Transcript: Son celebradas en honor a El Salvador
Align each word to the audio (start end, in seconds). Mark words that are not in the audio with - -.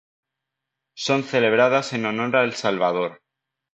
Son 0.95 1.21
celebradas 1.23 1.93
en 1.93 2.07
honor 2.07 2.35
a 2.37 2.43
El 2.43 2.53
Salvador 2.53 3.21